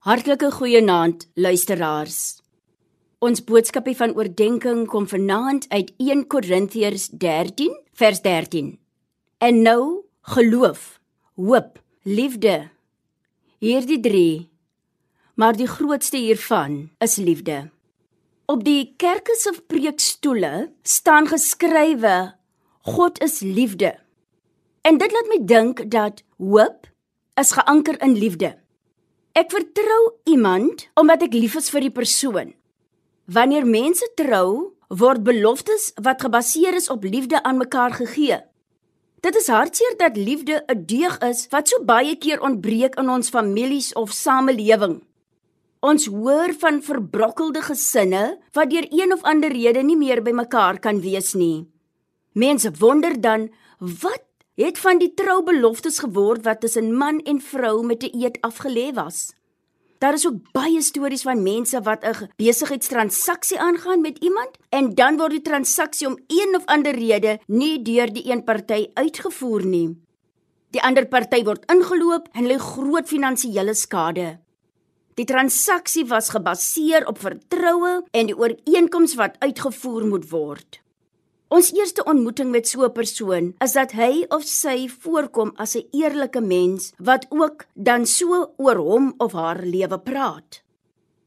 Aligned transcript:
Hartlike 0.00 0.48
goeienaand 0.48 1.26
luisteraars. 1.36 2.38
Ons 3.20 3.42
boodskapie 3.44 3.92
van 3.98 4.14
oordeenking 4.16 4.86
kom 4.88 5.04
vanaand 5.04 5.66
uit 5.68 5.90
1 6.00 6.22
Korintiërs 6.32 7.10
13 7.12 7.74
vers 8.00 8.22
13. 8.24 8.70
En 9.44 9.58
nou 9.60 9.82
geloof, 10.32 10.86
hoop, 11.36 11.76
liefde. 12.08 12.70
Hierdie 13.60 13.98
3. 14.00 14.48
Maar 15.34 15.60
die 15.60 15.68
grootste 15.68 16.16
hiervan 16.16 16.78
is 17.04 17.18
liefde. 17.20 17.58
Op 18.48 18.64
die 18.64 18.94
kerke 18.96 19.36
se 19.36 19.52
preekstoele 19.66 20.70
staan 20.80 21.28
geskrywe 21.28 22.32
God 22.96 23.20
is 23.20 23.42
liefde. 23.44 23.92
En 24.80 24.96
dit 24.96 25.12
laat 25.12 25.28
my 25.28 25.42
dink 25.44 25.84
dat 25.92 26.24
hoop 26.38 26.88
is 27.36 27.52
geanker 27.52 28.00
in 28.00 28.16
liefde. 28.16 28.56
Ek 29.38 29.52
vertrou 29.54 30.02
iemand 30.26 30.88
omdat 30.98 31.22
ek 31.28 31.34
lief 31.38 31.54
is 31.60 31.70
vir 31.70 31.86
die 31.86 31.94
persoon. 31.94 32.54
Wanneer 33.30 33.66
mense 33.66 34.06
trou, 34.18 34.74
word 34.90 35.22
beloftes 35.22 35.92
wat 36.02 36.24
gebaseer 36.24 36.74
is 36.74 36.90
op 36.90 37.06
liefde 37.06 37.38
aan 37.46 37.60
mekaar 37.62 37.94
gegee. 37.94 38.40
Dit 39.22 39.36
is 39.36 39.46
hartseer 39.52 39.94
dat 40.00 40.16
liefde 40.16 40.64
'n 40.66 40.84
deug 40.86 41.18
is 41.22 41.46
wat 41.50 41.68
so 41.68 41.84
baie 41.84 42.16
keer 42.16 42.40
ontbreek 42.40 42.98
in 42.98 43.08
ons 43.08 43.28
families 43.28 43.92
of 43.94 44.10
samelewing. 44.10 45.02
Ons 45.80 46.06
hoor 46.06 46.52
van 46.58 46.82
verbrokkelde 46.82 47.62
gesinne 47.62 48.38
wat 48.52 48.70
deur 48.70 48.86
een 48.90 49.12
of 49.12 49.22
ander 49.22 49.52
rede 49.52 49.82
nie 49.82 49.96
meer 49.96 50.22
by 50.22 50.30
mekaar 50.30 50.78
kan 50.78 51.00
wees 51.00 51.34
nie. 51.34 51.68
Mense 52.32 52.70
wonder 52.78 53.20
dan 53.20 53.50
wat 53.78 54.24
het 54.64 54.78
van 54.78 54.98
die 54.98 55.14
troubeloftes 55.14 55.98
geword 55.98 56.44
wat 56.44 56.60
tussen 56.60 56.92
man 56.96 57.20
en 57.24 57.40
vrou 57.40 57.84
met 57.86 58.02
'n 58.02 58.16
eed 58.22 58.38
afgelê 58.40 58.92
was. 58.94 59.32
Daar 59.98 60.12
is 60.12 60.26
ook 60.26 60.52
baie 60.52 60.80
stories 60.82 61.22
van 61.22 61.42
mense 61.42 61.80
wat 61.80 62.04
'n 62.04 62.30
besigheidstransaksie 62.36 63.58
aangaan 63.58 64.00
met 64.00 64.18
iemand 64.18 64.50
en 64.68 64.94
dan 64.94 65.16
word 65.16 65.30
die 65.30 65.42
transaksie 65.42 66.06
om 66.06 66.18
een 66.26 66.56
of 66.56 66.64
ander 66.64 66.94
rede 66.94 67.38
nie 67.46 67.82
deur 67.82 68.12
die 68.12 68.30
een 68.32 68.44
party 68.44 68.90
uitgevoer 68.94 69.64
nie. 69.64 69.98
Die 70.70 70.82
ander 70.82 71.06
party 71.06 71.42
word 71.44 71.70
ingeloop 71.72 72.28
en 72.32 72.46
ly 72.46 72.58
groot 72.58 73.08
finansiële 73.08 73.74
skade. 73.74 74.38
Die 75.14 75.24
transaksie 75.24 76.06
was 76.06 76.28
gebaseer 76.28 77.06
op 77.06 77.18
vertroue 77.18 78.04
en 78.10 78.26
die 78.26 78.36
ooreenkoms 78.38 79.14
wat 79.14 79.36
uitgevoer 79.38 80.06
moet 80.06 80.30
word. 80.30 80.80
Ons 81.50 81.72
eerste 81.74 82.04
ontmoeting 82.06 82.52
met 82.54 82.68
so 82.68 82.84
'n 82.86 82.92
persoon 82.94 83.54
is 83.58 83.72
dat 83.72 83.90
hy 83.92 84.24
of 84.28 84.44
sy 84.46 84.86
voorkom 84.88 85.50
as 85.56 85.74
'n 85.74 85.88
eerlike 85.90 86.40
mens 86.40 86.92
wat 86.98 87.26
ook 87.28 87.66
dan 87.74 88.06
so 88.06 88.54
oor 88.56 88.76
hom 88.76 89.14
of 89.18 89.32
haar 89.32 89.62
lewe 89.62 89.98
praat. 89.98 90.62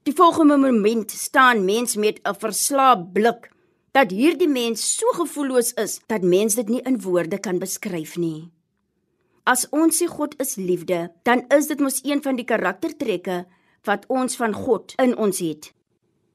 Die 0.03 0.13
volgende 0.13 0.57
moment 0.57 1.11
staan 1.11 1.65
mens 1.65 1.95
met 1.95 2.19
'n 2.23 2.39
verslaap 2.39 3.13
blik 3.13 3.51
dat 3.91 4.11
hierdie 4.11 4.47
mens 4.47 4.95
so 4.95 5.05
gevoelloos 5.07 5.73
is 5.73 5.99
dat 6.07 6.21
mens 6.21 6.55
dit 6.55 6.69
nie 6.69 6.81
in 6.81 7.01
woorde 7.01 7.39
kan 7.39 7.59
beskryf 7.59 8.17
nie. 8.17 8.51
As 9.43 9.67
ons 9.69 10.01
sê 10.01 10.07
God 10.07 10.39
is 10.39 10.55
liefde, 10.55 11.11
dan 11.23 11.45
is 11.49 11.67
dit 11.67 11.79
mos 11.79 11.99
een 12.03 12.21
van 12.21 12.35
die 12.35 12.45
karaktertrekke 12.45 13.45
wat 13.83 14.05
ons 14.07 14.35
van 14.35 14.53
God 14.53 14.93
in 14.95 15.17
ons 15.17 15.39
het. 15.39 15.73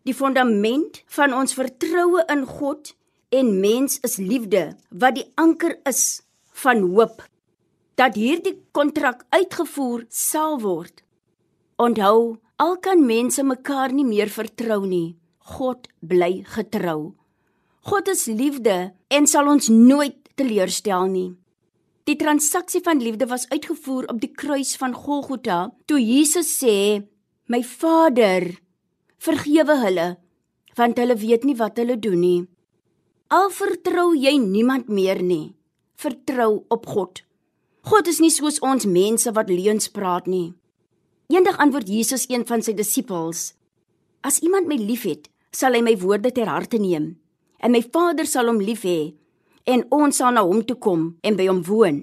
Die 0.03 0.15
fondament 0.15 1.03
van 1.07 1.35
ons 1.35 1.55
vertroue 1.55 2.25
in 2.29 2.47
God 2.47 2.99
en 3.29 3.61
mens 3.61 3.99
is 4.01 4.17
liefde 4.17 4.77
wat 4.89 5.19
die 5.19 5.27
anker 5.37 5.77
is 5.89 6.23
van 6.63 6.81
hoop 6.81 7.23
dat 7.99 8.17
hierdie 8.17 8.55
kontrak 8.73 9.25
uitgevoer 9.35 10.05
sal 10.09 10.61
word. 10.63 11.03
Onthou, 11.77 12.39
al 12.57 12.77
kan 12.83 13.03
mense 13.07 13.43
mekaar 13.43 13.93
nie 13.93 14.07
meer 14.07 14.31
vertrou 14.31 14.85
nie, 14.87 15.17
God 15.57 15.89
bly 16.01 16.45
getrou. 16.55 17.15
God 17.89 18.09
is 18.13 18.27
liefde 18.27 18.93
en 19.11 19.27
sal 19.27 19.51
ons 19.51 19.69
nooit 19.73 20.17
teleurstel 20.39 21.09
nie. 21.11 21.31
Die 22.09 22.17
transaksie 22.17 22.81
van 22.85 23.03
liefde 23.03 23.27
was 23.29 23.49
uitgevoer 23.51 24.09
op 24.13 24.21
die 24.23 24.31
kruis 24.33 24.77
van 24.81 24.95
Golgotha 24.95 25.73
toe 25.87 25.99
Jesus 26.01 26.49
sê: 26.63 27.03
"My 27.47 27.63
Vader, 27.63 28.55
vergewe 29.19 29.77
hulle, 29.85 30.09
want 30.77 30.99
hulle 30.99 31.17
weet 31.17 31.45
nie 31.45 31.57
wat 31.57 31.77
hulle 31.77 31.99
doen 31.99 32.21
nie." 32.21 32.47
Al 33.29 33.51
vertrou 33.53 34.15
jy 34.17 34.39
niemand 34.41 34.87
meer 34.89 35.19
nie, 35.21 35.53
vertrou 36.01 36.63
op 36.73 36.87
God. 36.89 37.19
God 37.85 38.07
is 38.09 38.23
nie 38.25 38.31
soos 38.33 38.57
ons 38.65 38.87
mense 38.89 39.29
wat 39.37 39.51
leuns 39.53 39.91
praat 39.93 40.25
nie. 40.25 40.55
Eendag 41.29 41.59
antwoord 41.61 41.91
Jesus 41.93 42.25
een 42.33 42.47
van 42.49 42.65
sy 42.65 42.73
disippels: 42.73 43.53
As 44.25 44.41
iemand 44.41 44.65
my 44.65 44.79
liefhet, 44.81 45.29
sal 45.53 45.77
hy 45.77 45.83
my 45.85 45.93
woorde 46.01 46.33
ter 46.33 46.49
harte 46.49 46.81
neem, 46.81 47.19
en 47.61 47.77
my 47.77 47.83
Vader 47.85 48.25
sal 48.25 48.49
hom 48.49 48.63
lief 48.65 48.87
hê, 48.89 49.13
en 49.69 49.85
ons 49.93 50.23
sal 50.23 50.33
na 50.33 50.47
hom 50.49 50.65
toe 50.65 50.79
kom 50.81 51.05
en 51.21 51.37
by 51.37 51.51
hom 51.53 51.61
woon. 51.69 52.01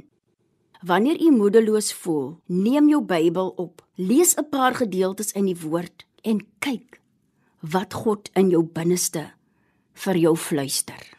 Wanneer 0.86 1.18
u 1.18 1.32
moedeloos 1.34 1.90
voel, 2.04 2.36
neem 2.46 2.94
jou 2.94 3.02
Bybel 3.02 3.50
op, 3.58 3.82
lees 3.98 4.38
'n 4.38 4.46
paar 4.54 4.78
gedeeltes 4.78 5.34
in 5.34 5.50
die 5.50 5.58
woord 5.58 6.06
en 6.22 6.46
kyk 6.62 7.02
wat 7.66 7.98
God 8.06 8.30
in 8.36 8.54
jou 8.54 8.62
binneste 8.62 9.32
vir 9.96 10.16
jou 10.18 10.36
fluister. 10.36 11.15